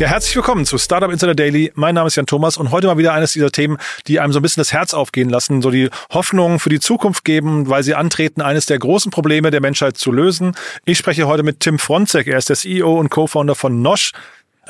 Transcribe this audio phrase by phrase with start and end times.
[0.00, 1.72] Ja, herzlich willkommen zu Startup Insider Daily.
[1.74, 3.76] Mein Name ist Jan Thomas und heute mal wieder eines dieser Themen,
[4.06, 7.22] die einem so ein bisschen das Herz aufgehen lassen, so die Hoffnung für die Zukunft
[7.22, 10.56] geben, weil sie antreten, eines der großen Probleme der Menschheit zu lösen.
[10.86, 12.28] Ich spreche heute mit Tim Fronzek.
[12.28, 14.12] Er ist der CEO und Co-Founder von Nosh.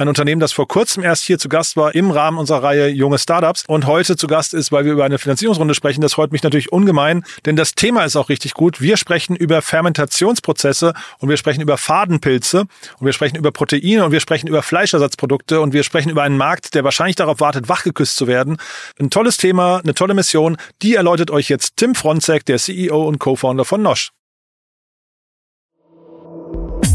[0.00, 3.18] Ein Unternehmen, das vor kurzem erst hier zu Gast war im Rahmen unserer Reihe Junge
[3.18, 6.00] Startups und heute zu Gast ist, weil wir über eine Finanzierungsrunde sprechen.
[6.00, 8.80] Das freut mich natürlich ungemein, denn das Thema ist auch richtig gut.
[8.80, 14.10] Wir sprechen über Fermentationsprozesse und wir sprechen über Fadenpilze und wir sprechen über Proteine und
[14.10, 18.16] wir sprechen über Fleischersatzprodukte und wir sprechen über einen Markt, der wahrscheinlich darauf wartet, wachgeküsst
[18.16, 18.56] zu werden.
[18.98, 20.56] Ein tolles Thema, eine tolle Mission.
[20.80, 24.12] Die erläutert euch jetzt Tim Fronzek, der CEO und Co-Founder von Nosh.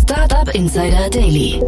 [0.02, 1.62] Startup Insider Daily.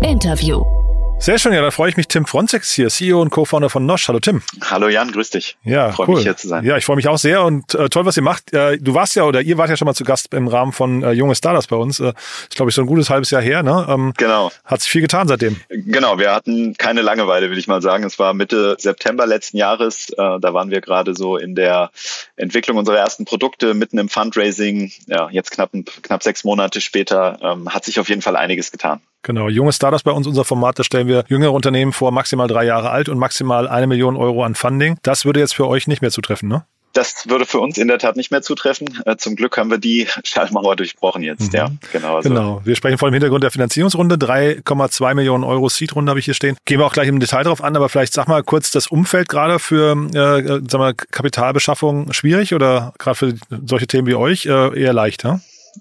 [0.00, 0.77] Interview.
[1.20, 2.06] Sehr schön, ja, da freue ich mich.
[2.06, 4.06] Tim Frontex hier, CEO und Co-Founder von Nosh.
[4.08, 4.40] Hallo Tim.
[4.62, 5.58] Hallo Jan, grüß dich.
[5.64, 6.14] Ja, freue cool.
[6.14, 6.64] mich hier zu sein.
[6.64, 8.54] Ja, ich freue mich auch sehr und äh, toll, was ihr macht.
[8.54, 11.02] Äh, du warst ja oder ihr wart ja schon mal zu Gast im Rahmen von
[11.02, 11.98] äh, Junge Startups bei uns.
[11.98, 13.64] Äh, ist, glaube ich, so ein gutes halbes Jahr her.
[13.64, 13.84] Ne?
[13.90, 14.52] Ähm, genau.
[14.64, 15.60] Hat sich viel getan seitdem.
[15.68, 18.04] Genau, wir hatten keine Langeweile, will ich mal sagen.
[18.04, 20.10] Es war Mitte September letzten Jahres.
[20.10, 21.90] Äh, da waren wir gerade so in der
[22.36, 24.92] Entwicklung unserer ersten Produkte, mitten im Fundraising.
[25.06, 29.00] Ja, jetzt knapp, knapp sechs Monate später ähm, hat sich auf jeden Fall einiges getan.
[29.22, 32.64] Genau, junge Startups bei uns, unser Format, da stellen wir jüngere Unternehmen vor, maximal drei
[32.64, 34.96] Jahre alt und maximal eine Million Euro an Funding.
[35.02, 36.64] Das würde jetzt für euch nicht mehr zutreffen, ne?
[36.94, 38.88] Das würde für uns in der Tat nicht mehr zutreffen.
[39.04, 41.52] Äh, zum Glück haben wir die Schallmauer durchbrochen jetzt.
[41.52, 41.56] Mhm.
[41.56, 42.16] Ja, genau.
[42.16, 42.28] Also.
[42.28, 42.60] Genau.
[42.64, 44.16] Wir sprechen vor dem Hintergrund der Finanzierungsrunde.
[44.16, 46.56] 3,2 Millionen Euro Seed-Runde habe ich hier stehen.
[46.64, 49.28] Gehen wir auch gleich im Detail drauf an, aber vielleicht sag mal kurz das Umfeld
[49.28, 53.34] gerade für äh, sag mal, Kapitalbeschaffung schwierig oder gerade für
[53.66, 55.40] solche Themen wie euch äh, eher leicht, ja?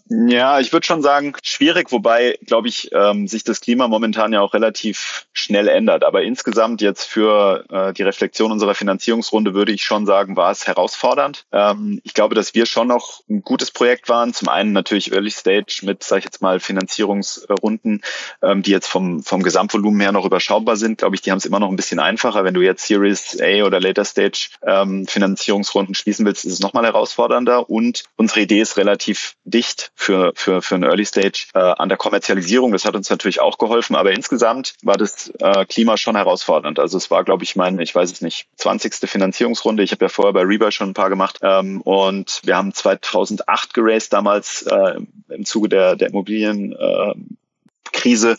[0.10, 4.42] Ja, ich würde schon sagen, schwierig, wobei, glaube ich, ähm, sich das Klima momentan ja
[4.42, 6.04] auch relativ schnell ändert.
[6.04, 10.68] Aber insgesamt jetzt für äh, die Reflexion unserer Finanzierungsrunde würde ich schon sagen, war es
[10.68, 11.46] herausfordernd.
[11.52, 14.34] Ähm, ich glaube, dass wir schon noch ein gutes Projekt waren.
[14.34, 18.02] Zum einen natürlich Early Stage mit, sage ich jetzt mal, Finanzierungsrunden,
[18.42, 21.00] ähm, die jetzt vom, vom Gesamtvolumen her noch überschaubar sind.
[21.00, 22.44] Glaube ich, die haben es immer noch ein bisschen einfacher.
[22.44, 26.86] Wenn du jetzt Series A oder Later Stage ähm, Finanzierungsrunden schließen willst, ist es nochmal
[26.86, 27.70] herausfordernder.
[27.70, 31.98] Und unsere Idee ist relativ dicht für, für, für ein Early Stage äh, an der
[31.98, 32.72] Kommerzialisierung.
[32.72, 36.80] Das hat uns natürlich auch geholfen, aber insgesamt war das äh, Klima schon herausfordernd.
[36.80, 39.10] Also es war, glaube ich, mein, ich weiß es nicht, 20.
[39.10, 39.84] Finanzierungsrunde.
[39.84, 43.74] Ich habe ja vorher bei Rebuy schon ein paar gemacht ähm, und wir haben 2008
[43.74, 45.00] geraced damals äh,
[45.30, 47.18] im Zuge der, der Immobilienkrise.
[48.04, 48.38] Äh, äh,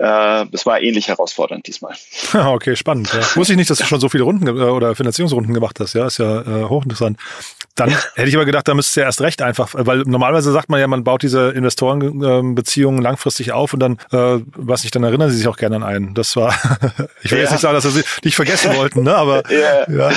[0.00, 1.94] es war ähnlich herausfordernd diesmal.
[2.32, 3.12] okay, spannend.
[3.12, 3.20] Ja.
[3.36, 5.94] Wusste ich nicht, dass du schon so viele Runden äh, oder Finanzierungsrunden gemacht hast.
[5.94, 7.18] Ja, ist ja äh, hochinteressant.
[7.76, 10.68] Dann hätte ich aber gedacht, da müsstest du ja erst recht einfach, weil normalerweise sagt
[10.68, 15.30] man ja, man baut diese Investorenbeziehungen langfristig auf und dann, äh, was nicht, dann erinnern
[15.30, 16.14] sie sich auch gerne an einen.
[16.14, 16.52] Das war,
[17.22, 17.44] ich will ja.
[17.44, 19.14] jetzt nicht sagen, dass sie dich vergessen wollten, ne?
[19.14, 19.90] Aber ja.
[19.90, 20.10] ja.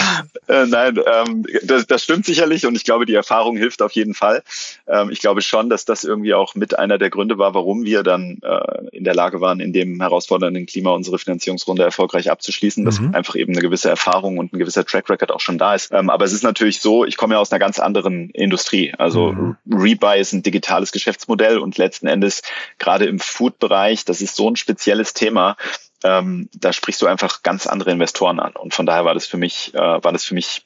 [0.47, 4.13] Äh, nein, ähm, das, das stimmt sicherlich und ich glaube, die Erfahrung hilft auf jeden
[4.13, 4.43] Fall.
[4.87, 8.03] Ähm, ich glaube schon, dass das irgendwie auch mit einer der Gründe war, warum wir
[8.03, 12.99] dann äh, in der Lage waren, in dem herausfordernden Klima unsere Finanzierungsrunde erfolgreich abzuschließen, dass
[12.99, 13.13] mhm.
[13.13, 15.91] einfach eben eine gewisse Erfahrung und ein gewisser Track Record auch schon da ist.
[15.91, 18.93] Ähm, aber es ist natürlich so, ich komme ja aus einer ganz anderen Industrie.
[18.97, 19.57] Also mhm.
[19.69, 22.41] Rebuy ist ein digitales Geschäftsmodell und letzten Endes
[22.77, 25.57] gerade im Food-Bereich, das ist so ein spezielles Thema,
[26.03, 28.55] ähm, da sprichst du einfach ganz andere Investoren an.
[28.55, 30.63] Und von daher war das für mich, äh, war das für mich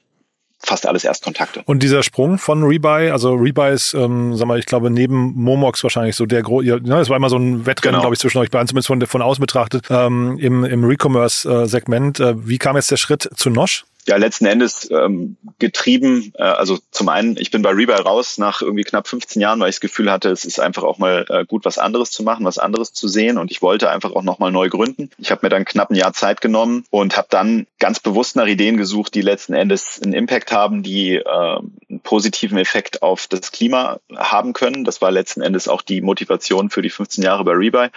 [0.59, 1.61] fast alles Erstkontakte.
[1.65, 5.83] Und dieser Sprung von Rebuy, also Rebuy ist, ähm, sag mal, ich glaube, neben Momox
[5.83, 8.01] wahrscheinlich so der große, ja, das war immer so ein Wettrennen, genau.
[8.01, 12.19] glaube ich, zwischen euch beiden, zumindest von, von außen betrachtet, ähm, im, im Recommerce-Segment.
[12.19, 13.85] Äh, wie kam jetzt der Schritt zu Nosh?
[14.07, 16.33] Ja letzten Endes ähm, getrieben.
[16.35, 19.69] Äh, also zum einen, ich bin bei Rebuy raus nach irgendwie knapp 15 Jahren, weil
[19.69, 22.45] ich das Gefühl hatte, es ist einfach auch mal äh, gut, was anderes zu machen,
[22.45, 25.09] was anderes zu sehen und ich wollte einfach auch nochmal neu gründen.
[25.17, 28.47] Ich habe mir dann knapp ein Jahr Zeit genommen und habe dann ganz bewusst nach
[28.47, 33.51] Ideen gesucht, die letzten Endes einen Impact haben, die äh, einen positiven Effekt auf das
[33.51, 34.83] Klima haben können.
[34.83, 37.89] Das war letzten Endes auch die Motivation für die 15 Jahre bei Rebuy.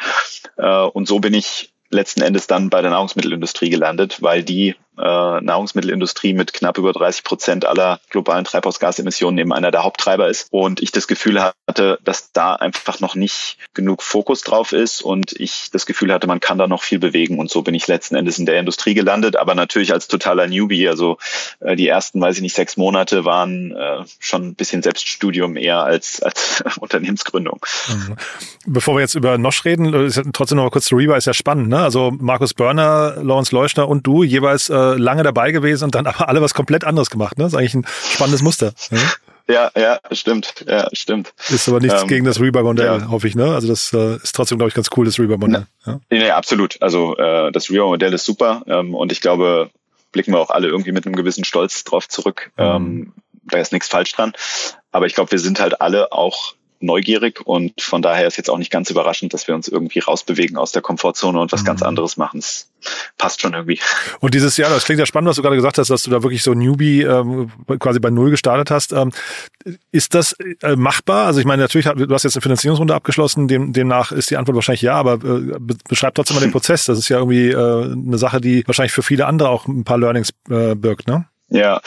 [0.56, 5.40] Äh, und so bin ich letzten Endes dann bei der Nahrungsmittelindustrie gelandet, weil die äh,
[5.40, 10.48] Nahrungsmittelindustrie mit knapp über 30 Prozent aller globalen Treibhausgasemissionen eben einer der Haupttreiber ist.
[10.50, 15.32] Und ich das Gefühl hatte, dass da einfach noch nicht genug Fokus drauf ist und
[15.32, 17.38] ich das Gefühl hatte, man kann da noch viel bewegen.
[17.38, 20.88] Und so bin ich letzten Endes in der Industrie gelandet, aber natürlich als totaler Newbie.
[20.88, 21.18] Also
[21.60, 25.82] äh, die ersten, weiß ich nicht, sechs Monate waren äh, schon ein bisschen Selbststudium eher
[25.82, 27.64] als, als Unternehmensgründung.
[27.88, 28.16] Mhm.
[28.66, 31.34] Bevor wir jetzt über Nosch reden, ist trotzdem noch mal kurz zu Reba, ist ja
[31.34, 31.68] spannend.
[31.68, 31.78] Ne?
[31.78, 36.28] Also Markus Börner, Lawrence Leuschner und du jeweils äh, lange dabei gewesen und dann aber
[36.28, 37.38] alle was komplett anderes gemacht.
[37.38, 37.44] Ne?
[37.44, 38.72] Das ist eigentlich ein spannendes Muster.
[38.90, 38.98] Ne?
[39.48, 41.32] Ja, ja, stimmt, ja, stimmt.
[41.48, 43.08] Ist aber nichts ähm, gegen das Rebuy-Modell, ja.
[43.10, 43.52] hoffe ich, ne?
[43.52, 45.66] Also das äh, ist trotzdem, glaube ich, ganz cool, das Rebuy-Modell.
[45.86, 46.00] Ja?
[46.12, 46.80] ja, absolut.
[46.80, 49.70] Also äh, das Rebuy-Modell ist super ähm, und ich glaube,
[50.12, 52.52] blicken wir auch alle irgendwie mit einem gewissen Stolz drauf zurück.
[52.56, 52.64] Mhm.
[52.64, 54.32] Ähm, da ist nichts falsch dran.
[54.92, 58.58] Aber ich glaube, wir sind halt alle auch neugierig und von daher ist jetzt auch
[58.58, 61.66] nicht ganz überraschend, dass wir uns irgendwie rausbewegen aus der Komfortzone und was mhm.
[61.66, 62.38] ganz anderes machen.
[62.38, 62.70] Es
[63.18, 63.78] passt schon irgendwie.
[64.20, 66.22] Und dieses Jahr, das klingt ja spannend, was du gerade gesagt hast, dass du da
[66.22, 68.92] wirklich so Newbie ähm, quasi bei Null gestartet hast.
[68.92, 69.12] Ähm,
[69.92, 70.32] ist das
[70.62, 71.26] äh, machbar?
[71.26, 74.56] Also ich meine, natürlich, du hast jetzt eine Finanzierungsrunde abgeschlossen, dem, demnach ist die Antwort
[74.56, 76.86] wahrscheinlich ja, aber äh, beschreib trotzdem mal den Prozess.
[76.86, 79.98] Das ist ja irgendwie äh, eine Sache, die wahrscheinlich für viele andere auch ein paar
[79.98, 81.26] Learnings äh, birgt, ne?
[81.52, 81.80] Ja,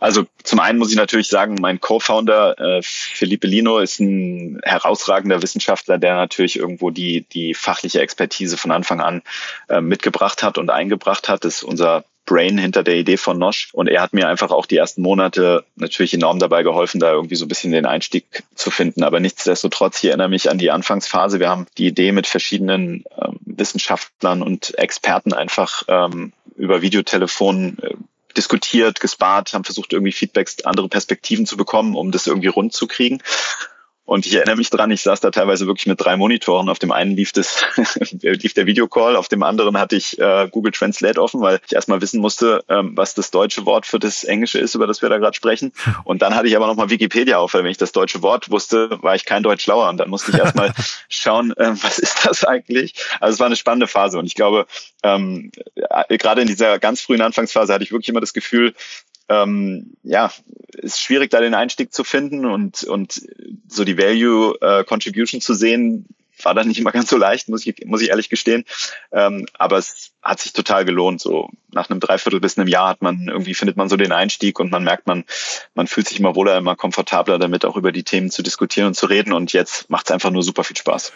[0.00, 5.42] also zum einen muss ich natürlich sagen, mein Co-Founder äh, Felipe Lino ist ein herausragender
[5.42, 9.22] Wissenschaftler, der natürlich irgendwo die, die fachliche Expertise von Anfang an
[9.68, 11.44] äh, mitgebracht hat und eingebracht hat.
[11.44, 13.70] Das ist unser Brain hinter der Idee von Nosh.
[13.72, 17.36] Und er hat mir einfach auch die ersten Monate natürlich enorm dabei geholfen, da irgendwie
[17.36, 19.02] so ein bisschen den Einstieg zu finden.
[19.02, 21.40] Aber nichtsdestotrotz, ich erinnere mich an die Anfangsphase.
[21.40, 27.94] Wir haben die Idee mit verschiedenen ähm, Wissenschaftlern und Experten einfach ähm, über Videotelefon äh,
[28.36, 32.86] diskutiert, gespart, haben versucht, irgendwie Feedbacks, andere Perspektiven zu bekommen, um das irgendwie rund zu
[32.86, 33.22] kriegen.
[34.08, 36.70] Und ich erinnere mich dran, ich saß da teilweise wirklich mit drei Monitoren.
[36.70, 37.62] Auf dem einen lief das,
[38.22, 42.00] lief der Videocall, auf dem anderen hatte ich äh, Google Translate offen, weil ich erstmal
[42.00, 45.18] wissen musste, ähm, was das deutsche Wort für das Englische ist, über das wir da
[45.18, 45.74] gerade sprechen.
[46.04, 48.96] Und dann hatte ich aber nochmal Wikipedia auf, weil wenn ich das deutsche Wort wusste,
[49.02, 49.90] war ich kein Deutsch schlauer.
[49.90, 50.72] Und dann musste ich erstmal
[51.10, 52.94] schauen, äh, was ist das eigentlich?
[53.20, 54.18] Also es war eine spannende Phase.
[54.18, 54.66] Und ich glaube,
[55.02, 58.72] ähm, äh, gerade in dieser ganz frühen Anfangsphase hatte ich wirklich immer das Gefühl,
[59.28, 60.30] ähm, ja,
[60.72, 63.22] ist schwierig, da den Einstieg zu finden und, und
[63.68, 66.06] so die Value äh, Contribution zu sehen,
[66.44, 68.64] war dann nicht immer ganz so leicht, muss ich, muss ich ehrlich gestehen.
[69.12, 71.20] Ähm, aber es hat sich total gelohnt.
[71.20, 74.60] So nach einem Dreiviertel bis einem Jahr hat man irgendwie findet man so den Einstieg
[74.60, 75.24] und man merkt, man,
[75.74, 78.94] man fühlt sich immer wohler, immer komfortabler damit, auch über die Themen zu diskutieren und
[78.94, 79.32] zu reden.
[79.32, 81.12] Und jetzt macht es einfach nur super viel Spaß.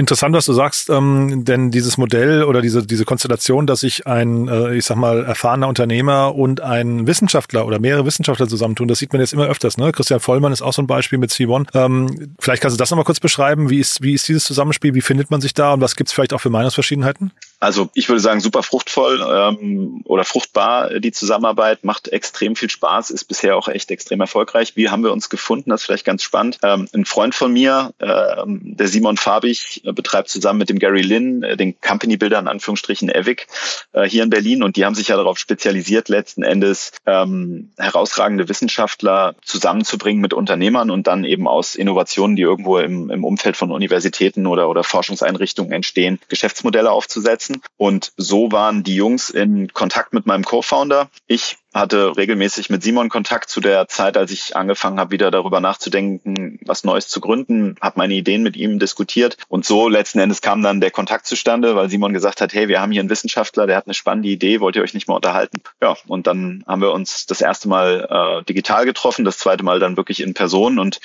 [0.00, 4.48] Interessant, was du sagst, ähm, denn dieses Modell oder diese, diese Konstellation, dass sich ein,
[4.48, 9.12] äh, ich sag mal, erfahrener Unternehmer und ein Wissenschaftler oder mehrere Wissenschaftler zusammentun, das sieht
[9.12, 9.76] man jetzt immer öfters.
[9.76, 9.92] Ne?
[9.92, 11.66] Christian Vollmann ist auch so ein Beispiel mit C1.
[11.74, 13.68] Ähm, vielleicht kannst du das nochmal kurz beschreiben.
[13.68, 14.94] Wie ist, wie ist dieses Zusammenspiel?
[14.94, 17.32] Wie findet man sich da und was gibt's vielleicht auch für Meinungsverschiedenheiten?
[17.60, 23.10] Also ich würde sagen, super fruchtvoll ähm, oder fruchtbar die Zusammenarbeit, macht extrem viel Spaß,
[23.10, 24.76] ist bisher auch echt extrem erfolgreich.
[24.76, 25.68] Wie haben wir uns gefunden?
[25.68, 26.58] Das ist vielleicht ganz spannend.
[26.62, 31.42] Ähm, ein Freund von mir, ähm, der Simon äh, betreibt zusammen mit dem Gary Lynn
[31.42, 33.46] äh, den Company Builder in Anführungsstrichen Evic
[33.92, 38.48] äh, hier in Berlin und die haben sich ja darauf spezialisiert, letzten Endes ähm, herausragende
[38.48, 43.70] Wissenschaftler zusammenzubringen mit Unternehmern und dann eben aus Innovationen, die irgendwo im, im Umfeld von
[43.70, 47.62] Universitäten oder, oder Forschungseinrichtungen entstehen, Geschäftsmodelle aufzusetzen setzen.
[47.76, 51.10] Und so waren die Jungs in Kontakt mit meinem Co-Founder.
[51.26, 55.60] Ich hatte regelmäßig mit Simon Kontakt zu der Zeit, als ich angefangen habe, wieder darüber
[55.60, 60.40] nachzudenken, was Neues zu gründen, habe meine Ideen mit ihm diskutiert und so letzten Endes
[60.40, 63.66] kam dann der Kontakt zustande, weil Simon gesagt hat, hey, wir haben hier einen Wissenschaftler,
[63.66, 65.62] der hat eine spannende Idee, wollt ihr euch nicht mal unterhalten?
[65.80, 69.78] Ja, und dann haben wir uns das erste Mal äh, digital getroffen, das zweite Mal
[69.78, 71.00] dann wirklich in Person und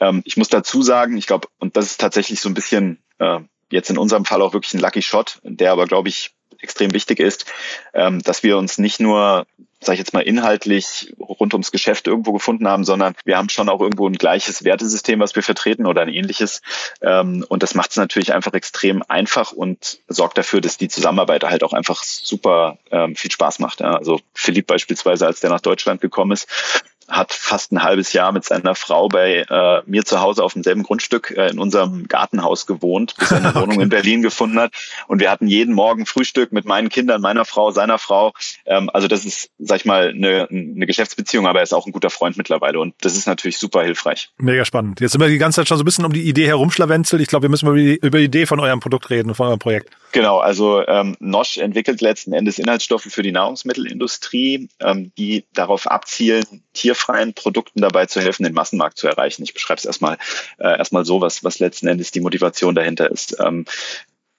[0.00, 3.40] ähm, ich muss dazu sagen, ich glaube, und das ist tatsächlich so ein bisschen äh,
[3.70, 7.20] jetzt in unserem Fall auch wirklich ein Lucky Shot, der aber, glaube ich, extrem wichtig
[7.20, 7.46] ist,
[7.94, 9.46] ähm, dass wir uns nicht nur,
[9.80, 13.68] sage ich jetzt mal, inhaltlich rund ums Geschäft irgendwo gefunden haben, sondern wir haben schon
[13.68, 16.60] auch irgendwo ein gleiches Wertesystem, was wir vertreten oder ein ähnliches.
[17.00, 21.44] Ähm, und das macht es natürlich einfach extrem einfach und sorgt dafür, dass die Zusammenarbeit
[21.44, 23.80] halt auch einfach super ähm, viel Spaß macht.
[23.82, 26.48] Also Philipp beispielsweise, als der nach Deutschland gekommen ist,
[27.10, 30.82] hat fast ein halbes Jahr mit seiner Frau bei äh, mir zu Hause auf demselben
[30.82, 33.60] Grundstück äh, in unserem Gartenhaus gewohnt, bis er eine okay.
[33.60, 34.72] Wohnung in Berlin gefunden hat.
[35.08, 38.32] Und wir hatten jeden Morgen Frühstück mit meinen Kindern, meiner Frau, seiner Frau.
[38.66, 41.92] Ähm, also das ist, sag ich mal, eine, eine Geschäftsbeziehung, aber er ist auch ein
[41.92, 42.78] guter Freund mittlerweile.
[42.78, 44.30] Und das ist natürlich super hilfreich.
[44.38, 45.00] Mega spannend.
[45.00, 47.20] Jetzt sind wir die ganze Zeit schon so ein bisschen um die Idee herumschlawenzelt.
[47.20, 49.58] Ich glaube, wir müssen über die, über die Idee von eurem Produkt reden, von eurem
[49.58, 49.90] Projekt.
[50.12, 56.64] Genau, also ähm, Nosch entwickelt letzten Endes Inhaltsstoffe für die Nahrungsmittelindustrie, ähm, die darauf abzielen,
[57.00, 59.42] tierfreien Produkten dabei zu helfen, den Massenmarkt zu erreichen.
[59.42, 60.18] Ich beschreibe es erstmal
[60.58, 63.36] äh, erstmal so, was, was letzten Endes die Motivation dahinter ist.
[63.40, 63.64] Ähm,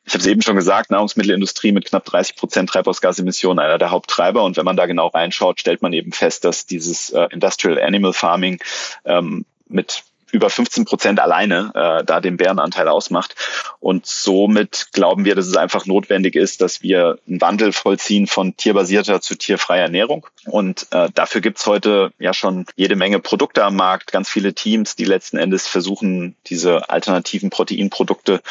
[0.03, 4.43] ich habe es eben schon gesagt, Nahrungsmittelindustrie mit knapp 30 Prozent Treibhausgasemissionen einer der Haupttreiber.
[4.43, 8.13] Und wenn man da genau reinschaut, stellt man eben fest, dass dieses äh, Industrial Animal
[8.13, 8.59] Farming
[9.05, 13.35] ähm, mit über 15 Prozent alleine äh, da den Bärenanteil ausmacht.
[13.79, 18.55] Und somit glauben wir, dass es einfach notwendig ist, dass wir einen Wandel vollziehen von
[18.57, 20.27] tierbasierter zu tierfreier Ernährung.
[20.45, 24.95] Und äh, dafür gibt's heute ja schon jede Menge Produkte am Markt, ganz viele Teams,
[24.95, 28.41] die letzten Endes versuchen, diese alternativen Proteinprodukte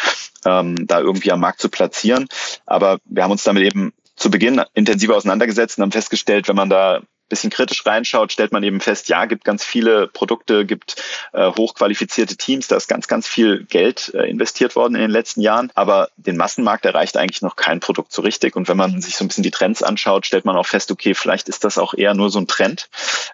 [0.44, 2.28] ähm, da irgendwie am Markt zu platzieren.
[2.66, 6.68] Aber wir haben uns damit eben zu Beginn intensiver auseinandergesetzt und haben festgestellt, wenn man
[6.68, 11.50] da bisschen kritisch reinschaut, stellt man eben fest, ja, gibt ganz viele Produkte, gibt äh,
[11.50, 15.70] hochqualifizierte Teams, da ist ganz, ganz viel Geld äh, investiert worden in den letzten Jahren,
[15.74, 18.56] aber den Massenmarkt erreicht eigentlich noch kein Produkt so richtig.
[18.56, 21.14] Und wenn man sich so ein bisschen die Trends anschaut, stellt man auch fest, okay,
[21.14, 22.88] vielleicht ist das auch eher nur so ein Trend,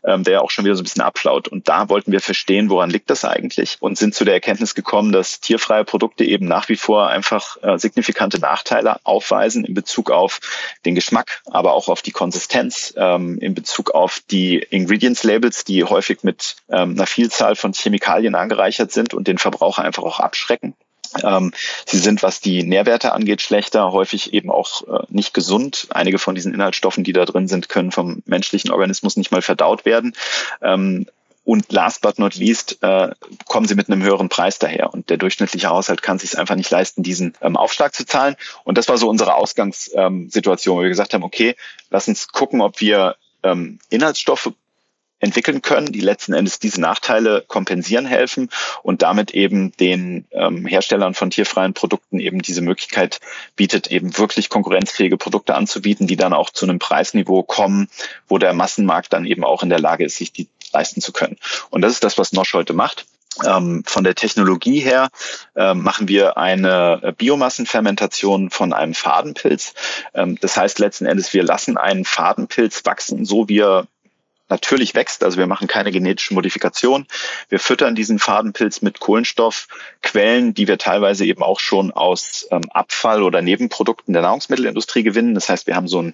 [0.05, 1.49] ähm, der auch schon wieder so ein bisschen abflaut.
[1.49, 5.13] Und da wollten wir verstehen, woran liegt das eigentlich und sind zu der Erkenntnis gekommen,
[5.13, 10.41] dass tierfreie Produkte eben nach wie vor einfach äh, signifikante Nachteile aufweisen in Bezug auf
[10.85, 16.23] den Geschmack, aber auch auf die Konsistenz, ähm, in Bezug auf die Ingredients-Labels, die häufig
[16.23, 20.75] mit ähm, einer Vielzahl von Chemikalien angereichert sind und den Verbraucher einfach auch abschrecken.
[21.23, 21.53] Ähm,
[21.87, 25.89] sie sind, was die Nährwerte angeht, schlechter, häufig eben auch äh, nicht gesund.
[25.91, 29.85] Einige von diesen Inhaltsstoffen, die da drin sind, können vom menschlichen Organismus nicht mal verdaut
[29.85, 30.15] werden.
[30.63, 31.07] Ähm,
[31.45, 33.11] und last but not least äh,
[33.47, 34.93] kommen sie mit einem höheren Preis daher.
[34.93, 38.35] Und der durchschnittliche Haushalt kann sich einfach nicht leisten, diesen ähm, Aufschlag zu zahlen.
[38.65, 41.55] Und das war so unsere Ausgangssituation, wo wir gesagt haben, okay,
[41.89, 43.15] lass uns gucken, ob wir
[43.47, 44.53] ähm, Inhaltsstoffe
[45.19, 48.51] entwickeln können, die letzten Endes diese Nachteile kompensieren helfen
[48.83, 53.21] und damit eben den ähm, Herstellern von tierfreien Produkten eben diese Möglichkeit
[53.57, 57.89] bietet, eben wirklich konkurrenzfähige Produkte anzubieten, die dann auch zu einem Preisniveau kommen,
[58.29, 61.39] wo der Massenmarkt dann eben auch in der Lage ist, sich die leisten zu können.
[61.71, 63.07] Und das ist das, was Nosch heute macht.
[63.45, 65.09] Ähm, von der Technologie her
[65.55, 69.75] äh, machen wir eine Biomassenfermentation von einem Fadenpilz.
[70.15, 73.87] Ähm, das heißt letzten Endes, wir lassen einen Fadenpilz wachsen, so wie er
[74.49, 75.25] natürlich wächst.
[75.25, 77.07] Also wir machen keine genetische Modifikation.
[77.49, 83.23] Wir füttern diesen Fadenpilz mit Kohlenstoffquellen, die wir teilweise eben auch schon aus ähm, Abfall
[83.23, 85.35] oder Nebenprodukten der Nahrungsmittelindustrie gewinnen.
[85.35, 86.13] Das heißt, wir haben so einen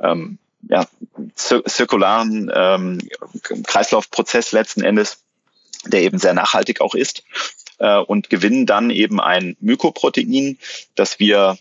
[0.00, 0.86] ähm, ja,
[1.34, 2.98] zir zirkularen ähm,
[3.64, 5.22] Kreislaufprozess letzten Endes,
[5.86, 7.24] der eben sehr nachhaltig auch ist
[7.78, 10.58] äh, und gewinnen dann eben ein Mykoprotein,
[10.94, 11.58] das wir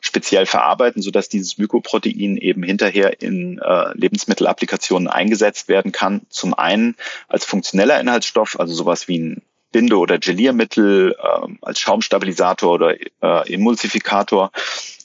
[0.00, 6.22] speziell verarbeiten, sodass dieses Mykoprotein eben hinterher in äh, Lebensmittelapplikationen eingesetzt werden kann.
[6.28, 6.96] Zum einen
[7.28, 13.54] als funktioneller Inhaltsstoff, also sowas wie ein Binde- oder Geliermittel, äh, als Schaumstabilisator oder äh,
[13.54, 14.50] Emulsifikator.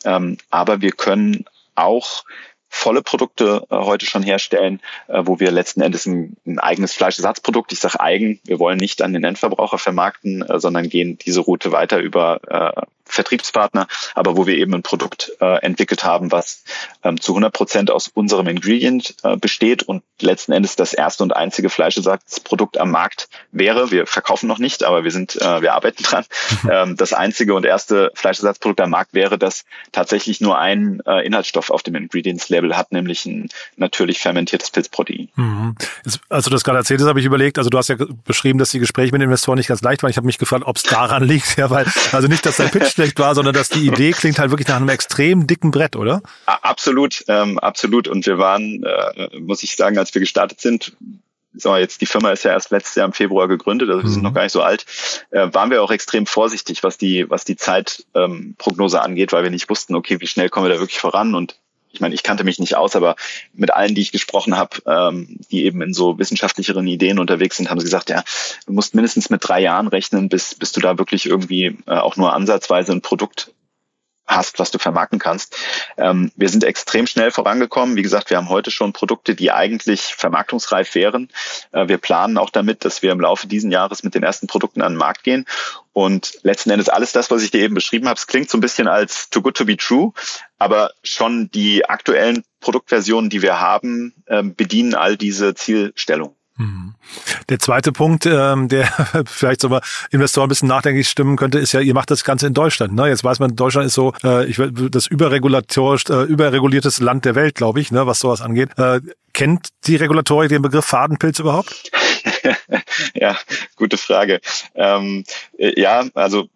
[0.04, 1.46] Ähm, aber wir können
[1.76, 2.24] auch
[2.70, 7.72] volle Produkte äh, heute schon herstellen, äh, wo wir letzten Endes ein, ein eigenes Fleischersatzprodukt,
[7.72, 11.72] ich sage eigen, wir wollen nicht an den Endverbraucher vermarkten, äh, sondern gehen diese Route
[11.72, 16.64] weiter über äh, Vertriebspartner, aber wo wir eben ein Produkt äh, entwickelt haben, was
[17.04, 21.36] ähm, zu 100 Prozent aus unserem Ingredient äh, besteht und letzten Endes das erste und
[21.36, 23.92] einzige Fleischersatzprodukt am Markt wäre.
[23.92, 26.26] Wir verkaufen noch nicht, aber wir sind, äh, wir arbeiten dran.
[26.64, 26.70] Mhm.
[26.72, 31.70] Ähm, das einzige und erste Fleischersatzprodukt am Markt wäre, das tatsächlich nur einen äh, Inhaltsstoff
[31.70, 35.30] auf dem Ingredients-Label hat, nämlich ein natürlich fermentiertes Pilzprotein.
[35.36, 35.76] Mhm.
[36.30, 37.96] Also das gerade erzählt hast, habe ich überlegt, also du hast ja
[38.26, 40.10] beschrieben, dass die Gespräche mit Investoren nicht ganz leicht waren.
[40.10, 42.97] Ich habe mich gefragt, ob es daran liegt, ja, weil, also nicht, dass dein Pitch
[42.98, 46.22] schlecht war, sondern dass die Idee klingt halt wirklich nach einem extrem dicken Brett, oder?
[46.48, 48.08] Absolut, ähm, absolut.
[48.08, 50.98] Und wir waren, äh, muss ich sagen, als wir gestartet sind,
[51.54, 54.20] so jetzt die Firma ist ja erst letztes Jahr im Februar gegründet, also wir sind
[54.20, 54.26] mhm.
[54.26, 54.86] noch gar nicht so alt,
[55.30, 59.52] äh, waren wir auch extrem vorsichtig, was die was die Zeitprognose ähm, angeht, weil wir
[59.52, 61.60] nicht wussten, okay, wie schnell kommen wir da wirklich voran und
[61.98, 63.16] ich meine, ich kannte mich nicht aus, aber
[63.54, 67.72] mit allen, die ich gesprochen habe, ähm, die eben in so wissenschaftlicheren Ideen unterwegs sind,
[67.72, 68.24] haben sie gesagt, ja,
[68.68, 72.16] du musst mindestens mit drei Jahren rechnen, bis, bis du da wirklich irgendwie äh, auch
[72.16, 73.52] nur ansatzweise ein Produkt
[74.28, 75.56] hast, was du vermarkten kannst.
[75.98, 77.96] Ähm, wir sind extrem schnell vorangekommen.
[77.96, 81.30] Wie gesagt, wir haben heute schon Produkte, die eigentlich vermarktungsreif wären.
[81.72, 84.82] Äh, wir planen auch damit, dass wir im Laufe dieses Jahres mit den ersten Produkten
[84.82, 85.46] an den Markt gehen.
[85.94, 88.62] Und letzten Endes alles das, was ich dir eben beschrieben habe, es klingt so ein
[88.62, 90.12] bisschen als too good to be true,
[90.60, 96.36] aber schon die aktuellen Produktversionen, die wir haben, äh, bedienen all diese Zielstellungen.
[96.58, 96.96] Mhm.
[97.50, 98.88] Der zweite Punkt, ähm, der
[99.26, 102.54] vielleicht sogar Investoren ein bisschen nachdenklich stimmen könnte, ist ja, ihr macht das Ganze in
[102.54, 102.94] Deutschland.
[102.94, 103.08] Ne?
[103.08, 104.58] Jetzt weiß man, Deutschland ist so äh, ich,
[104.92, 108.70] das äh, überreguliertes Land der Welt, glaube ich, ne, was sowas angeht.
[108.78, 109.02] Äh,
[109.34, 111.92] kennt die Regulatorik den Begriff Fadenpilz überhaupt?
[113.14, 113.38] ja,
[113.76, 114.42] gute Frage.
[114.74, 115.24] Ähm,
[115.60, 116.50] äh, ja, also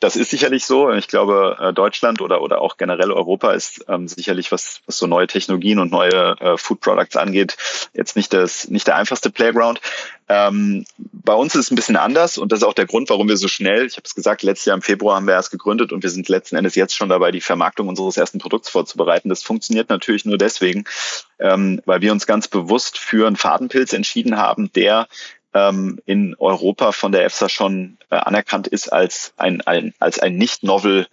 [0.00, 0.92] das ist sicherlich so.
[0.92, 5.06] Ich glaube, äh, Deutschland oder, oder auch generell Europa ist ähm, sicherlich, was, was so
[5.06, 7.56] neue Technologien und neue äh, Food Products angeht,
[7.94, 9.80] jetzt nicht, das, nicht der einfachste Playground.
[10.28, 13.28] Ähm, bei uns ist es ein bisschen anders und das ist auch der Grund, warum
[13.28, 15.90] wir so schnell, ich habe es gesagt, letztes Jahr im Februar haben wir erst gegründet
[15.90, 19.30] und wir sind letzten Endes jetzt schon dabei, die Vermarktung unseres ersten Produkts vorzubereiten.
[19.30, 20.84] Das funktioniert natürlich nur deswegen,
[21.38, 25.08] ähm, weil wir uns ganz bewusst für einen Fadenpilz entschieden haben, der
[25.54, 30.36] ähm, in Europa von der EFSA schon äh, anerkannt ist als ein, ein, als ein
[30.36, 31.06] nicht novel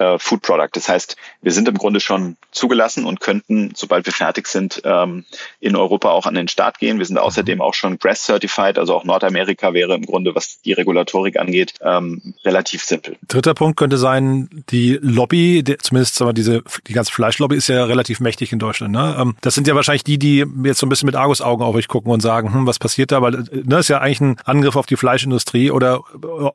[0.00, 0.70] äh, Food Product.
[0.72, 5.24] Das heißt, wir sind im Grunde schon zugelassen und könnten, sobald wir fertig sind, ähm,
[5.60, 6.98] in Europa auch an den Start gehen.
[6.98, 7.22] Wir sind mhm.
[7.22, 11.74] außerdem auch schon GRAS Certified, also auch Nordamerika wäre im Grunde, was die Regulatorik angeht,
[11.82, 13.16] ähm, relativ simpel.
[13.28, 17.68] Dritter Punkt könnte sein, die Lobby, die, zumindest sagen wir, diese die ganze Fleischlobby ist
[17.68, 18.92] ja relativ mächtig in Deutschland.
[18.92, 19.16] Ne?
[19.18, 21.88] Ähm, das sind ja wahrscheinlich die, die jetzt so ein bisschen mit Argusaugen auf euch
[21.88, 23.20] gucken und sagen, hm, was passiert da?
[23.20, 26.02] Weil ne, das ist ja eigentlich ein Angriff auf die Fleischindustrie oder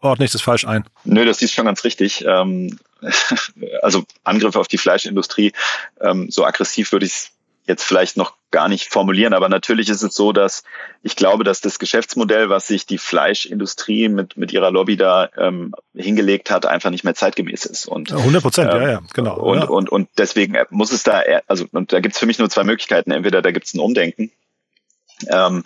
[0.02, 0.86] ordne ich das falsch ein?
[1.04, 2.26] Nö, das ist schon ganz richtig.
[2.28, 2.78] Ähm,
[3.82, 5.54] also Angriff auf die Fleischindustrie,
[6.02, 7.32] ähm, so aggressiv würde ich es
[7.68, 10.64] jetzt vielleicht noch gar nicht formulieren, aber natürlich ist es so, dass
[11.02, 15.74] ich glaube, dass das Geschäftsmodell, was sich die Fleischindustrie mit, mit ihrer Lobby da ähm,
[15.96, 17.88] hingelegt hat, einfach nicht mehr zeitgemäß ist.
[17.88, 19.38] Und, 100 Prozent, ähm, ja, ja, genau.
[19.38, 19.68] Und, ja.
[19.68, 22.64] und, und deswegen muss es da, also und da gibt es für mich nur zwei
[22.64, 23.12] Möglichkeiten.
[23.12, 24.32] Entweder da gibt es ein Umdenken
[25.28, 25.64] ähm,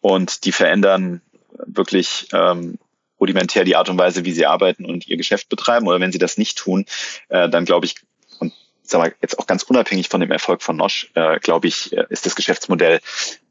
[0.00, 1.20] und die verändern
[1.66, 2.78] wirklich ähm,
[3.24, 5.86] rudimentär die Art und Weise, wie sie arbeiten und ihr Geschäft betreiben.
[5.86, 6.84] Oder wenn sie das nicht tun,
[7.30, 7.96] äh, dann glaube ich,
[8.38, 8.52] und
[8.82, 12.04] sag mal, jetzt auch ganz unabhängig von dem Erfolg von Nosch, äh, glaube ich, äh,
[12.10, 13.00] ist das Geschäftsmodell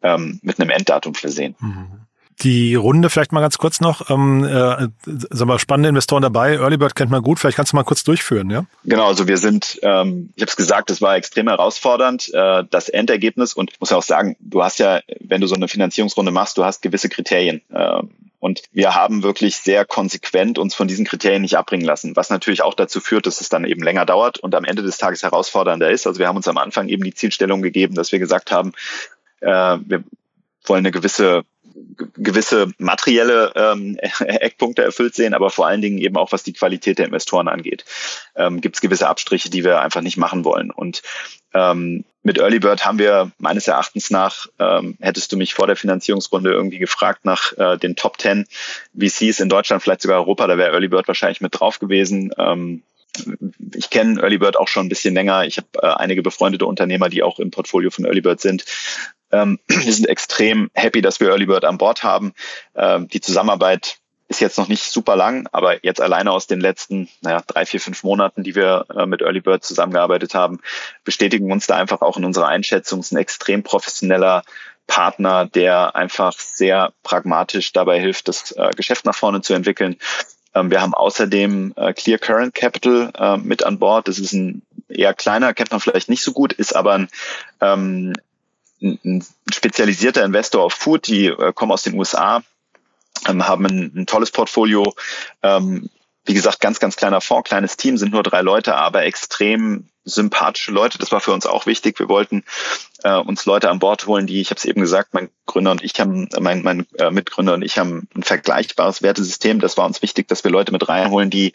[0.03, 1.56] ähm, mit einem Enddatum versehen.
[1.60, 2.06] Mhm.
[2.42, 4.10] Die Runde vielleicht mal ganz kurz noch.
[4.10, 6.56] Ähm, äh, sag mal, spannende Investoren dabei.
[6.56, 7.39] Early Bird kennt man gut.
[7.39, 8.65] Vielleicht kannst du mal kurz durchführen, ja?
[8.84, 12.89] Genau, also wir sind, ähm, ich habe es gesagt, es war extrem herausfordernd, äh, das
[12.89, 13.53] Endergebnis.
[13.53, 16.58] Und ich muss ja auch sagen, du hast ja, wenn du so eine Finanzierungsrunde machst,
[16.58, 17.62] du hast gewisse Kriterien.
[17.72, 18.01] Äh,
[18.43, 22.62] und wir haben wirklich sehr konsequent uns von diesen Kriterien nicht abbringen lassen, was natürlich
[22.62, 25.89] auch dazu führt, dass es dann eben länger dauert und am Ende des Tages herausfordernder
[25.89, 26.05] ist.
[26.05, 28.73] Also wir haben uns am Anfang eben die Zielstellung gegeben, dass wir gesagt haben,
[29.39, 29.47] äh,
[29.85, 30.03] wir
[30.65, 31.43] wollen eine gewisse
[32.15, 37.00] gewisse materielle ähm, Eckpunkte erfüllt sehen, aber vor allen Dingen eben auch, was die Qualität
[37.00, 37.86] der Investoren angeht.
[38.36, 40.72] Ähm, Gibt es gewisse Abstriche, die wir einfach nicht machen wollen.
[40.72, 41.01] Und
[41.53, 45.75] ähm, mit Early Bird haben wir meines Erachtens nach, ähm, hättest du mich vor der
[45.75, 48.46] Finanzierungsrunde irgendwie gefragt nach äh, den Top 10
[48.98, 52.32] VCs in Deutschland, vielleicht sogar Europa, da wäre Early Bird wahrscheinlich mit drauf gewesen.
[52.38, 52.84] Ähm,
[53.75, 55.46] ich kenne Early Bird auch schon ein bisschen länger.
[55.46, 58.65] Ich habe äh, einige befreundete Unternehmer, die auch im Portfolio von Early Bird sind.
[59.34, 62.34] Ähm, wir sind extrem happy, dass wir Early Bird an Bord haben.
[62.75, 63.98] Ähm, die Zusammenarbeit
[64.30, 67.82] ist jetzt noch nicht super lang, aber jetzt alleine aus den letzten naja, drei, vier,
[67.82, 70.60] fünf Monaten, die wir äh, mit Early Bird zusammengearbeitet haben,
[71.04, 73.00] bestätigen uns da einfach auch in unserer Einschätzung.
[73.00, 74.44] Es ist ein extrem professioneller
[74.88, 79.98] Partner, der einfach sehr pragmatisch dabei hilft, das äh, Geschäft nach vorne zu entwickeln.
[80.56, 84.08] Ähm, wir haben außerdem äh, Clear Current Capital äh, mit an Bord.
[84.08, 87.10] Das ist ein eher kleiner, kennt man vielleicht nicht so gut, ist aber ein
[87.62, 88.13] ähm,
[88.84, 92.43] ein spezialisierter Investor auf Food, die äh, kommen aus den USA,
[93.28, 94.93] ähm, haben ein, ein, tolles Portfolio.
[95.41, 95.89] Ähm,
[96.26, 100.72] wie gesagt, ganz, ganz kleiner Fonds, kleines Team, sind nur drei Leute, aber extrem sympathische
[100.72, 100.98] Leute.
[100.98, 102.00] Das war für uns auch wichtig.
[102.00, 102.44] Wir wollten
[103.04, 105.84] äh, uns Leute an Bord holen, die, ich habe es eben gesagt, mein Gründer und
[105.84, 109.60] ich haben, mein, mein äh, Mitgründer und ich haben ein vergleichbares Wertesystem.
[109.60, 111.54] Das war uns wichtig, dass wir Leute mit reinholen, die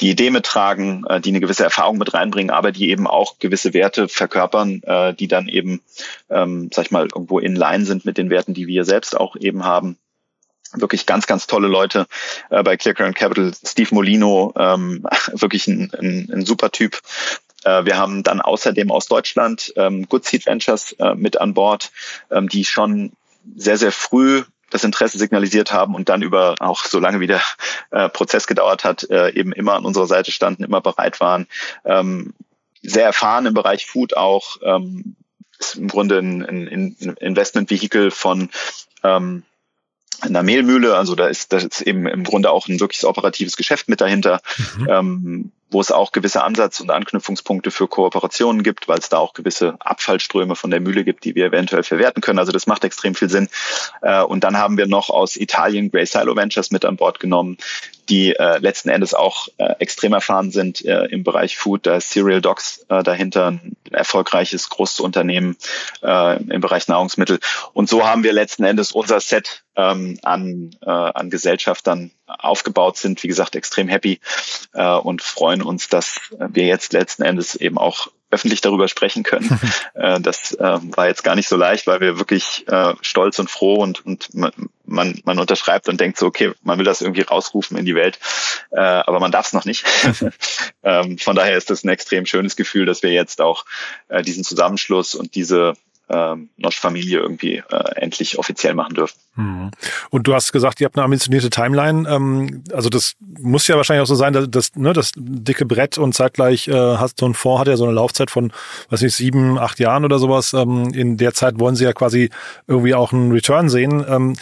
[0.00, 3.74] die Idee mittragen, äh, die eine gewisse Erfahrung mit reinbringen, aber die eben auch gewisse
[3.74, 5.80] Werte verkörpern, äh, die dann eben,
[6.30, 9.36] ähm, sag ich mal, irgendwo in line sind mit den Werten, die wir selbst auch
[9.36, 9.98] eben haben
[10.72, 12.06] wirklich ganz, ganz tolle Leute
[12.50, 13.52] äh, bei Clear Capital.
[13.64, 17.00] Steve Molino, ähm, wirklich ein, ein, ein super Typ.
[17.66, 21.90] Äh, wir haben dann außerdem aus Deutschland ähm, Good Seed Ventures äh, mit an Bord,
[22.30, 23.12] ähm, die schon
[23.56, 27.42] sehr, sehr früh das Interesse signalisiert haben und dann über auch so lange wie der
[27.90, 31.46] äh, Prozess gedauert hat, äh, eben immer an unserer Seite standen, immer bereit waren.
[31.84, 32.34] Ähm,
[32.82, 34.56] sehr erfahren im Bereich Food auch.
[34.62, 35.16] Ähm,
[35.58, 38.50] ist im Grunde ein, ein, ein Investmentvehikel von
[39.02, 39.42] ähm,
[40.20, 43.88] einer Mehlmühle, also da ist das ist eben im Grunde auch ein wirklich operatives Geschäft
[43.88, 44.40] mit dahinter,
[44.76, 44.88] mhm.
[44.90, 49.34] ähm, wo es auch gewisse Ansatz- und Anknüpfungspunkte für Kooperationen gibt, weil es da auch
[49.34, 52.38] gewisse Abfallströme von der Mühle gibt, die wir eventuell verwerten können.
[52.38, 53.50] Also das macht extrem viel Sinn.
[54.00, 57.58] Äh, und dann haben wir noch aus Italien Grey Silo Ventures mit an Bord genommen,
[58.08, 61.84] die äh, letzten Endes auch äh, extrem erfahren sind im Bereich Food.
[61.84, 65.56] Da ist Cereal Dogs dahinter, ein erfolgreiches großes Unternehmen
[66.02, 67.40] im Bereich Nahrungsmittel.
[67.72, 73.22] Und so haben wir letzten Endes unser Set ähm, an, an Gesellschaftern aufgebaut sind.
[73.22, 74.20] Wie gesagt, extrem happy
[74.72, 79.60] und freuen uns, dass wir jetzt letzten Endes eben auch öffentlich darüber sprechen können.
[79.94, 83.50] äh, das äh, war jetzt gar nicht so leicht, weil wir wirklich äh, stolz und
[83.50, 87.76] froh und, und man, man unterschreibt und denkt so, okay, man will das irgendwie rausrufen
[87.76, 88.18] in die Welt,
[88.72, 89.84] äh, aber man darf es noch nicht.
[90.82, 93.64] ähm, von daher ist das ein extrem schönes Gefühl, dass wir jetzt auch
[94.24, 95.74] diesen Zusammenschluss und diese
[96.08, 99.18] ähm, Nosch-Familie irgendwie äh, endlich offiziell machen dürfen.
[99.36, 99.70] Hm.
[100.10, 102.08] Und du hast gesagt, ihr habt eine ambitionierte Timeline.
[102.08, 105.98] Ähm, also das muss ja wahrscheinlich auch so sein, dass das, ne, das dicke Brett
[105.98, 108.52] und zeitgleich äh, hast so ein Fonds hat ja so eine Laufzeit von,
[108.88, 110.54] weiß nicht, sieben, acht Jahren oder sowas.
[110.54, 112.30] Ähm, in der Zeit wollen sie ja quasi
[112.66, 114.04] irgendwie auch einen Return sehen.
[114.08, 114.36] Ähm,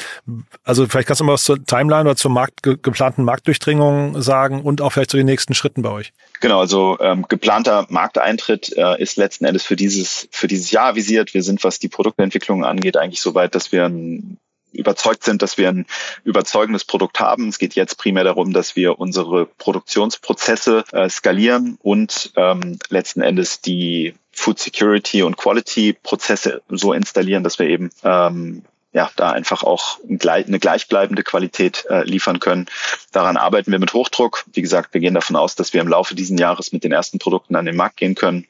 [0.63, 4.81] also vielleicht kannst du mal was zur Timeline oder zur Markt, geplanten Marktdurchdringung sagen und
[4.81, 6.13] auch vielleicht zu den nächsten Schritten bei euch.
[6.41, 11.35] Genau, also ähm, geplanter Markteintritt äh, ist letzten Endes für dieses für dieses Jahr visiert.
[11.35, 14.39] Wir sind, was die Produktentwicklung angeht, eigentlich so weit, dass wir ein
[14.75, 15.87] überzeugt sind, dass wir ein
[16.25, 17.49] überzeugendes Produkt haben.
[17.49, 23.61] Es geht jetzt primär darum, dass wir unsere Produktionsprozesse äh, skalieren und ähm, letzten Endes
[23.61, 28.63] die Food Security und Quality Prozesse so installieren, dass wir eben ähm,
[28.95, 32.67] ja, da einfach auch eine gleichbleibende Qualität äh, liefern können.
[33.11, 34.45] Daran arbeiten wir mit Hochdruck.
[34.53, 37.19] Wie gesagt, wir gehen davon aus, dass wir im Laufe dieses Jahres mit den ersten
[37.19, 38.47] Produkten an den Markt gehen können.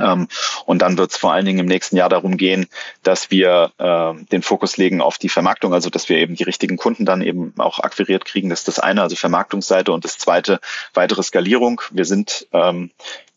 [0.00, 0.28] Ähm,
[0.66, 2.66] und dann wird es vor allen Dingen im nächsten Jahr darum gehen,
[3.02, 6.76] dass wir äh, den Fokus legen auf die Vermarktung, also dass wir eben die richtigen
[6.76, 8.48] Kunden dann eben auch akquiriert kriegen.
[8.50, 10.60] Das ist das eine, also Vermarktungsseite und das zweite,
[10.94, 11.80] weitere Skalierung.
[11.90, 12.90] Wir sind ähm,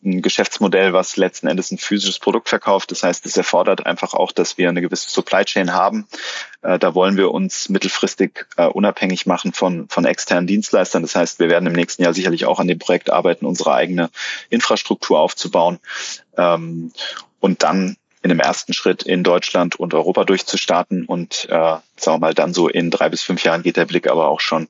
[0.03, 2.91] ein Geschäftsmodell, was letzten Endes ein physisches Produkt verkauft.
[2.91, 6.07] Das heißt, es erfordert einfach auch, dass wir eine gewisse Supply Chain haben.
[6.61, 11.03] Äh, da wollen wir uns mittelfristig äh, unabhängig machen von, von externen Dienstleistern.
[11.03, 14.09] Das heißt, wir werden im nächsten Jahr sicherlich auch an dem Projekt arbeiten, unsere eigene
[14.49, 15.79] Infrastruktur aufzubauen
[16.37, 16.91] ähm,
[17.39, 22.19] und dann in dem ersten Schritt in Deutschland und Europa durchzustarten und äh, sagen wir
[22.19, 24.67] mal dann so in drei bis fünf Jahren geht der Blick aber auch schon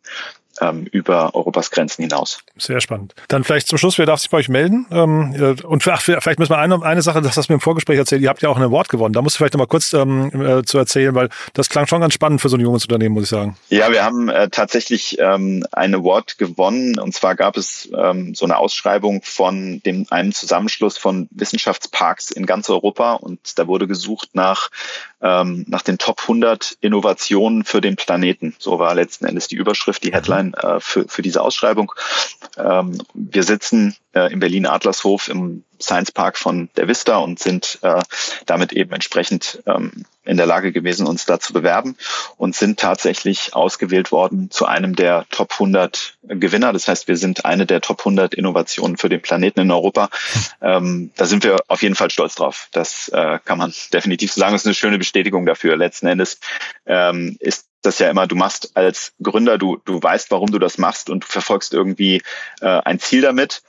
[0.61, 2.39] ähm, über Europas Grenzen hinaus.
[2.57, 3.15] Sehr spannend.
[3.27, 4.85] Dann vielleicht zum Schluss, wer darf sich bei euch melden?
[4.91, 7.61] Ähm, äh, und ach, vielleicht müssen wir eine, eine Sache, das hast du mir im
[7.61, 9.13] Vorgespräch erzählt, ihr habt ja auch ein Award gewonnen.
[9.13, 12.01] Da musst du vielleicht noch mal kurz ähm, äh, zu erzählen, weil das klang schon
[12.01, 13.57] ganz spannend für so ein junges Unternehmen, muss ich sagen.
[13.69, 18.45] Ja, wir haben äh, tatsächlich ähm, ein Award gewonnen und zwar gab es ähm, so
[18.45, 24.29] eine Ausschreibung von dem einem Zusammenschluss von Wissenschaftsparks in ganz Europa und da wurde gesucht
[24.33, 24.69] nach
[25.21, 28.55] ähm, nach den Top 100 Innovationen für den Planeten.
[28.57, 30.13] So war letzten Endes die Überschrift, die mhm.
[30.13, 31.93] Headline äh, für, für diese Ausschreibung.
[32.57, 37.79] Ähm, wir sitzen äh, in Berlin Adlershof im Science Park von der Vista und sind
[37.81, 38.01] äh,
[38.45, 41.97] damit eben entsprechend ähm, in der Lage gewesen, uns da zu bewerben
[42.37, 46.73] und sind tatsächlich ausgewählt worden zu einem der Top 100 Gewinner.
[46.73, 50.09] Das heißt, wir sind eine der Top 100 Innovationen für den Planeten in Europa.
[50.61, 52.67] Ähm, da sind wir auf jeden Fall stolz drauf.
[52.71, 54.53] Das äh, kann man definitiv sagen.
[54.53, 55.75] Das ist eine schöne Bestätigung dafür.
[55.75, 56.39] Letzten Endes
[56.85, 60.77] ähm, ist das ja immer, du machst als Gründer, du, du weißt, warum du das
[60.77, 62.21] machst und du verfolgst irgendwie
[62.61, 63.63] äh, ein Ziel damit.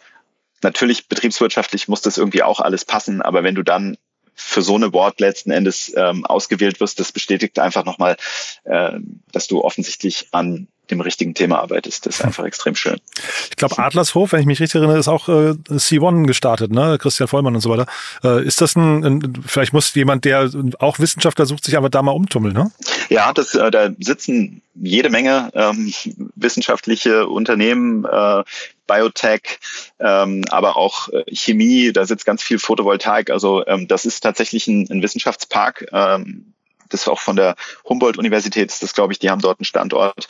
[0.63, 3.97] Natürlich, betriebswirtschaftlich muss das irgendwie auch alles passen, aber wenn du dann
[4.35, 8.17] für so eine Board letzten Endes ähm, ausgewählt wirst, das bestätigt einfach nochmal,
[8.65, 8.93] äh,
[9.31, 12.07] dass du offensichtlich an dem richtigen Thema arbeitest.
[12.07, 12.99] Das ist einfach extrem schön.
[13.51, 16.99] Ich glaube, Adlershof, wenn ich mich richtig erinnere, ist auch äh, C1 gestartet, ne?
[16.99, 17.87] Christian Vollmann und so weiter.
[18.23, 22.03] Äh, ist das ein, ein, vielleicht muss jemand, der auch Wissenschaftler sucht, sich aber da
[22.03, 22.71] mal umtummeln, ne?
[23.09, 25.93] Ja, das, äh, da sitzen jede Menge ähm,
[26.35, 28.43] wissenschaftliche Unternehmen, äh,
[28.93, 29.59] Biotech,
[29.99, 33.31] ähm, aber auch äh, Chemie, da sitzt ganz viel Photovoltaik.
[33.31, 35.87] Also ähm, das ist tatsächlich ein, ein Wissenschaftspark.
[35.93, 36.55] Ähm,
[36.93, 37.57] das ist auch von der
[37.89, 40.29] Humboldt-Universität ist das, glaube ich, die haben dort einen Standort.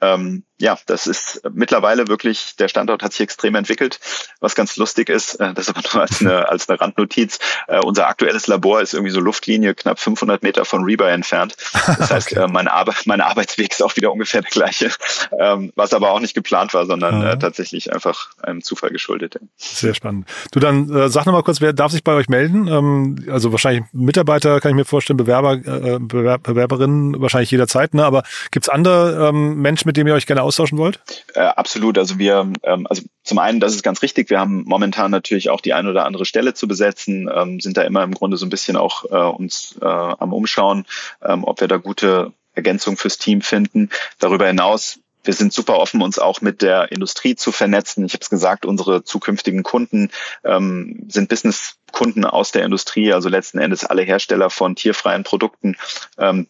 [0.00, 3.98] Ähm, ja, das ist mittlerweile wirklich, der Standort hat sich extrem entwickelt.
[4.40, 8.06] Was ganz lustig ist, äh, das aber nur als eine, als eine Randnotiz, äh, unser
[8.06, 11.56] aktuelles Labor ist irgendwie so Luftlinie knapp 500 Meter von Reba entfernt.
[11.72, 12.44] Das heißt, okay.
[12.44, 14.90] äh, mein, Ar mein Arbeitsweg ist auch wieder ungefähr der gleiche,
[15.38, 19.38] ähm, was aber auch nicht geplant war, sondern äh, tatsächlich einfach einem Zufall geschuldet.
[19.56, 20.28] Sehr spannend.
[20.52, 22.68] Du dann äh, sag noch mal kurz, wer darf sich bei euch melden?
[22.68, 28.04] Ähm, also wahrscheinlich Mitarbeiter, kann ich mir vorstellen, Bewerber, äh, Bewerb Bewerberinnen wahrscheinlich jederzeit, ne?
[28.04, 31.00] aber gibt's andere ähm, Menschen, mit denen ihr euch gerne austauschen wollt?
[31.34, 31.98] Äh, absolut.
[31.98, 34.30] Also wir, ähm, also zum einen, das ist ganz richtig.
[34.30, 37.82] Wir haben momentan natürlich auch die ein oder andere Stelle zu besetzen, ähm, sind da
[37.82, 40.86] immer im Grunde so ein bisschen auch äh, uns äh, am Umschauen,
[41.22, 43.90] ähm, ob wir da gute Ergänzung fürs Team finden.
[44.18, 48.04] Darüber hinaus wir sind super offen, uns auch mit der Industrie zu vernetzen.
[48.04, 50.10] Ich habe es gesagt, unsere zukünftigen Kunden
[50.44, 55.76] ähm, sind Business-Kunden aus der Industrie, also letzten Endes alle Hersteller von tierfreien Produkten.
[56.18, 56.48] Ähm,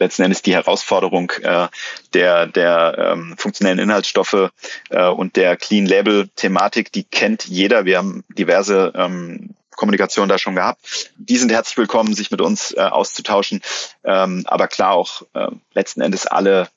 [0.00, 1.68] letzten Endes die Herausforderung äh,
[2.14, 4.50] der, der ähm, funktionellen Inhaltsstoffe
[4.88, 7.84] äh, und der Clean Label Thematik, die kennt jeder.
[7.84, 11.12] Wir haben diverse ähm, Kommunikation da schon gehabt.
[11.16, 13.62] Die sind herzlich willkommen, sich mit uns äh, auszutauschen.
[14.02, 16.68] Ähm, aber klar auch äh, letzten Endes alle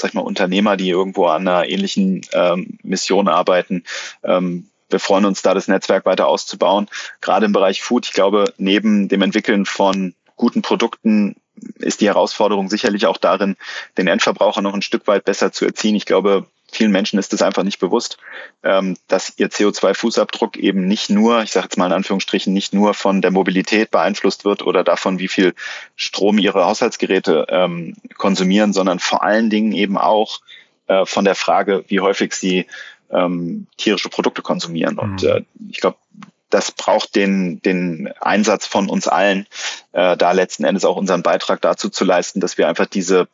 [0.00, 3.84] sag ich mal, Unternehmer, die irgendwo an einer ähnlichen ähm, Mission arbeiten.
[4.22, 6.88] Ähm, wir freuen uns da, das Netzwerk weiter auszubauen.
[7.20, 11.36] Gerade im Bereich Food, ich glaube, neben dem Entwickeln von guten Produkten
[11.78, 13.56] ist die Herausforderung sicherlich auch darin,
[13.96, 15.96] den Endverbraucher noch ein Stück weit besser zu erziehen.
[15.96, 18.18] Ich glaube, vielen Menschen ist es einfach nicht bewusst,
[18.62, 22.94] ähm, dass ihr CO2-Fußabdruck eben nicht nur, ich sage jetzt mal in Anführungsstrichen, nicht nur
[22.94, 25.54] von der Mobilität beeinflusst wird oder davon, wie viel
[25.96, 30.40] Strom ihre Haushaltsgeräte ähm, konsumieren, sondern vor allen Dingen eben auch
[30.86, 32.66] äh, von der Frage, wie häufig sie
[33.10, 34.98] ähm, tierische Produkte konsumieren.
[34.98, 35.28] Und mhm.
[35.28, 35.96] äh, ich glaube,
[36.50, 39.46] das braucht den, den Einsatz von uns allen,
[39.92, 43.28] äh, da letzten Endes auch unseren Beitrag dazu zu leisten, dass wir einfach diese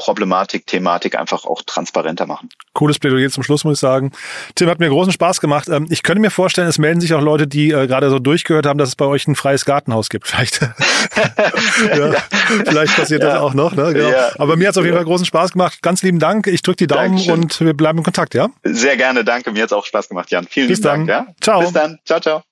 [0.00, 2.48] Problematik, Thematik einfach auch transparenter machen.
[2.72, 4.12] Cooles Plädoyer zum Schluss, muss ich sagen.
[4.54, 5.68] Tim, hat mir großen Spaß gemacht.
[5.68, 8.64] Ähm, ich könnte mir vorstellen, es melden sich auch Leute, die äh, gerade so durchgehört
[8.64, 10.26] haben, dass es bei euch ein freies Gartenhaus gibt.
[10.30, 12.12] Vielleicht, ja,
[12.64, 13.30] vielleicht passiert ja.
[13.30, 13.74] das auch noch.
[13.74, 13.92] Ne?
[13.92, 14.08] Genau.
[14.08, 14.30] Ja.
[14.38, 15.82] Aber mir hat es auf jeden Fall großen Spaß gemacht.
[15.82, 16.46] Ganz lieben Dank.
[16.46, 17.34] Ich drücke die Daumen Dankeschön.
[17.34, 18.48] und wir bleiben in Kontakt, ja?
[18.62, 19.52] Sehr gerne, danke.
[19.52, 20.46] Mir hat es auch Spaß gemacht, Jan.
[20.48, 21.06] Vielen Bis lieben dann.
[21.06, 21.28] Dank.
[21.28, 21.34] Ja?
[21.40, 21.60] Ciao.
[21.60, 21.98] Bis dann.
[22.04, 22.42] Ciao, ciao.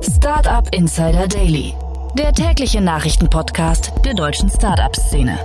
[0.00, 1.74] Startup Insider Daily
[2.18, 5.38] der tägliche Nachrichtenpodcast der deutschen Startup-Szene.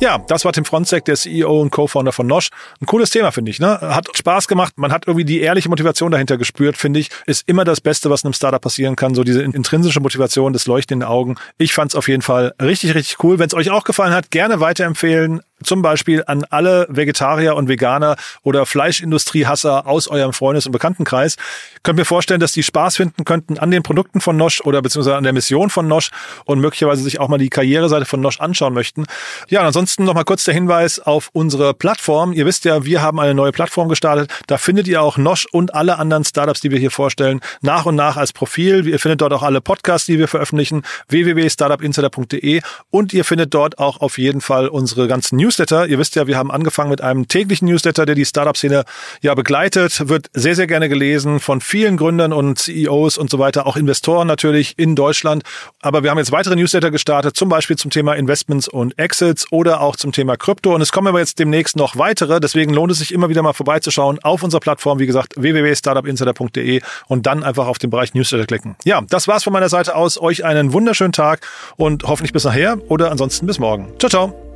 [0.00, 2.48] Ja, das war Tim Fronzek, der CEO und Co-Founder von Nosh.
[2.80, 3.60] Ein cooles Thema, finde ich.
[3.60, 3.80] Ne?
[3.80, 4.72] Hat Spaß gemacht.
[4.76, 7.10] Man hat irgendwie die ehrliche Motivation dahinter gespürt, finde ich.
[7.26, 9.14] Ist immer das Beste, was einem Startup passieren kann.
[9.14, 11.36] So diese intrinsische Motivation, das Leuchten in den Augen.
[11.58, 13.38] Ich fand es auf jeden Fall richtig, richtig cool.
[13.38, 15.42] Wenn es euch auch gefallen hat, gerne weiterempfehlen.
[15.62, 21.36] Zum Beispiel an alle Vegetarier und Veganer oder Fleischindustriehasser aus eurem Freundes- und Bekanntenkreis.
[21.82, 25.16] Könnt mir vorstellen, dass die Spaß finden könnten an den Produkten von Nosch oder beziehungsweise
[25.16, 26.10] an der Mission von Nosch
[26.44, 29.04] und möglicherweise sich auch mal die Karriereseite von Nosch anschauen möchten.
[29.48, 32.32] Ja, und ansonsten noch mal kurz der Hinweis auf unsere Plattform.
[32.32, 34.30] Ihr wisst ja, wir haben eine neue Plattform gestartet.
[34.46, 37.96] Da findet ihr auch Nosch und alle anderen Startups, die wir hier vorstellen, nach und
[37.96, 38.86] nach als Profil.
[38.88, 44.00] Ihr findet dort auch alle Podcasts, die wir veröffentlichen, www.startupinsider.de und ihr findet dort auch
[44.00, 45.88] auf jeden Fall unsere ganzen News Newsletter.
[45.88, 48.84] Ihr wisst ja, wir haben angefangen mit einem täglichen Newsletter, der die Startup-Szene
[49.20, 53.66] ja begleitet, wird sehr, sehr gerne gelesen von vielen Gründern und CEOs und so weiter,
[53.66, 55.42] auch Investoren natürlich in Deutschland.
[55.80, 59.80] Aber wir haben jetzt weitere Newsletter gestartet, zum Beispiel zum Thema Investments und Exits oder
[59.80, 60.72] auch zum Thema Krypto.
[60.72, 62.38] Und es kommen aber jetzt demnächst noch weitere.
[62.38, 67.26] Deswegen lohnt es sich immer wieder mal vorbeizuschauen auf unserer Plattform, wie gesagt, www.startupinsider.de und
[67.26, 68.76] dann einfach auf den Bereich Newsletter klicken.
[68.84, 70.20] Ja, das war's von meiner Seite aus.
[70.20, 73.92] Euch einen wunderschönen Tag und hoffentlich bis nachher oder ansonsten bis morgen.
[73.98, 74.49] Ciao, ciao.